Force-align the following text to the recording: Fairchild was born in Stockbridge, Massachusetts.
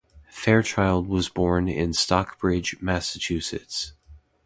Fairchild 0.31 1.05
was 1.07 1.29
born 1.29 1.69
in 1.69 1.93
Stockbridge, 1.93 2.75
Massachusetts. 2.81 3.93